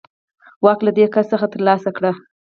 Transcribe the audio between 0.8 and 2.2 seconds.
له دې کس څخه ترلاسه کړ.